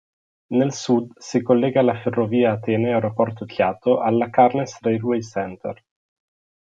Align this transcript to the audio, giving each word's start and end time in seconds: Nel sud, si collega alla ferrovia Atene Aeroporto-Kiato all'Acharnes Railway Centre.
Nel 0.59 0.71
sud, 0.73 1.11
si 1.19 1.43
collega 1.43 1.81
alla 1.81 1.93
ferrovia 2.01 2.53
Atene 2.53 2.91
Aeroporto-Kiato 2.95 3.99
all'Acharnes 3.99 4.79
Railway 4.81 5.21
Centre. 5.21 5.83